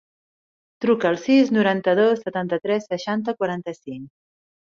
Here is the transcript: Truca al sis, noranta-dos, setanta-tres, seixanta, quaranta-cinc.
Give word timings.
Truca 0.85 1.09
al 1.09 1.17
sis, 1.25 1.51
noranta-dos, 1.57 2.23
setanta-tres, 2.29 2.87
seixanta, 2.93 3.37
quaranta-cinc. 3.43 4.09